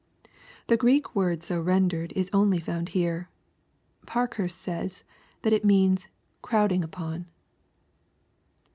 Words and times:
]The 0.65 0.77
Greek 0.77 1.15
word 1.15 1.43
so 1.43 1.61
rendered 1.61 2.11
is 2.15 2.31
only 2.33 2.57
found 2.59 2.89
here. 2.89 3.29
Parkhurat 4.07 4.49
says 4.49 5.03
that 5.43 5.53
it 5.53 5.63
meaaa 5.63 6.07
"crowding 6.41 6.83
upon." 6.83 7.27